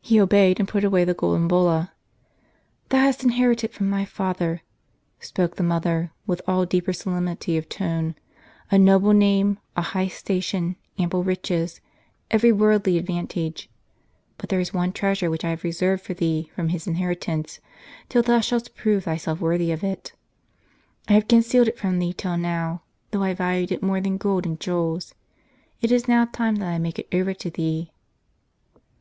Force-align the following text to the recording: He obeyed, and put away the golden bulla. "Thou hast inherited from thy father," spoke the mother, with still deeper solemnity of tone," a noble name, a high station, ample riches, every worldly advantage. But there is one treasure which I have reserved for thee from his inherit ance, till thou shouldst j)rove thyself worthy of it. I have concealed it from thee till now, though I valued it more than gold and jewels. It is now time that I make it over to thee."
He 0.00 0.20
obeyed, 0.20 0.58
and 0.58 0.68
put 0.68 0.82
away 0.82 1.04
the 1.04 1.14
golden 1.14 1.46
bulla. 1.46 1.92
"Thou 2.88 2.98
hast 2.98 3.22
inherited 3.22 3.70
from 3.70 3.88
thy 3.90 4.04
father," 4.04 4.62
spoke 5.20 5.54
the 5.54 5.62
mother, 5.62 6.10
with 6.26 6.40
still 6.40 6.64
deeper 6.66 6.92
solemnity 6.92 7.56
of 7.56 7.68
tone," 7.68 8.16
a 8.72 8.76
noble 8.78 9.12
name, 9.12 9.60
a 9.76 9.82
high 9.82 10.08
station, 10.08 10.74
ample 10.98 11.22
riches, 11.22 11.80
every 12.28 12.50
worldly 12.50 12.98
advantage. 12.98 13.70
But 14.36 14.48
there 14.50 14.58
is 14.58 14.74
one 14.74 14.90
treasure 14.92 15.30
which 15.30 15.44
I 15.44 15.50
have 15.50 15.62
reserved 15.62 16.02
for 16.02 16.14
thee 16.14 16.50
from 16.56 16.70
his 16.70 16.88
inherit 16.88 17.28
ance, 17.28 17.60
till 18.08 18.22
thou 18.24 18.40
shouldst 18.40 18.74
j)rove 18.76 19.04
thyself 19.04 19.38
worthy 19.38 19.70
of 19.70 19.84
it. 19.84 20.12
I 21.06 21.12
have 21.12 21.28
concealed 21.28 21.68
it 21.68 21.78
from 21.78 22.00
thee 22.00 22.12
till 22.12 22.36
now, 22.36 22.82
though 23.12 23.22
I 23.22 23.32
valued 23.32 23.70
it 23.70 23.80
more 23.80 24.00
than 24.00 24.16
gold 24.16 24.44
and 24.44 24.58
jewels. 24.58 25.14
It 25.80 25.92
is 25.92 26.08
now 26.08 26.24
time 26.24 26.56
that 26.56 26.66
I 26.66 26.78
make 26.80 26.98
it 26.98 27.06
over 27.14 27.32
to 27.34 27.48
thee." 27.48 27.92